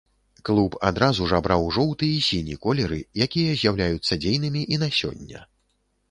Клуб 0.47 0.75
адразу 0.89 1.25
ж 1.31 1.35
абраў 1.39 1.65
жоўты 1.75 2.07
і 2.13 2.23
сіні 2.27 2.55
колеры, 2.63 2.97
якія 3.25 3.51
з'яўляюцца 3.65 4.13
дзейнымі 4.23 4.63
і 4.75 4.79
на 4.85 4.89
сёння. 5.01 5.43